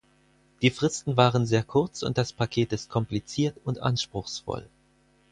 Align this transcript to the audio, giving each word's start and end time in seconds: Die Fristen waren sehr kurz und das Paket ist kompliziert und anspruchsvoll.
Die 0.63 0.71
Fristen 0.71 1.15
waren 1.15 1.45
sehr 1.45 1.61
kurz 1.61 2.01
und 2.01 2.17
das 2.17 2.33
Paket 2.33 2.73
ist 2.73 2.89
kompliziert 2.89 3.55
und 3.65 3.77
anspruchsvoll. 3.83 4.67